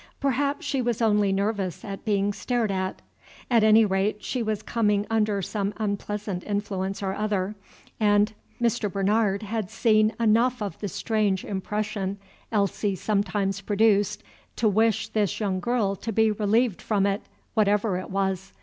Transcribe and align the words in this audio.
Perhaps 0.19 0.65
she 0.65 0.81
was 0.81 0.99
only 0.99 1.31
nervous 1.31 1.85
at 1.85 2.03
being 2.03 2.33
stared 2.33 2.71
at. 2.71 3.03
At 3.51 3.63
any 3.63 3.85
rate, 3.85 4.23
she 4.23 4.41
was 4.41 4.63
coming 4.63 5.05
under 5.11 5.43
some 5.43 5.75
unpleasant 5.77 6.43
influence 6.43 7.03
or 7.03 7.13
other, 7.13 7.53
and 7.99 8.33
Mr. 8.59 8.91
Bernard 8.91 9.43
had 9.43 9.69
seen 9.69 10.13
enough 10.19 10.59
of 10.59 10.79
the 10.79 10.87
strange 10.87 11.45
impression 11.45 12.17
Elsie 12.51 12.95
sometimes 12.95 13.61
produced 13.61 14.23
to 14.55 14.67
wish 14.67 15.07
this 15.09 15.39
young 15.39 15.59
girl 15.59 15.95
to 15.95 16.11
be 16.11 16.31
relieved 16.31 16.81
from 16.81 17.05
it, 17.05 17.21
whatever 17.53 17.95
it 17.99 18.09
was. 18.09 18.53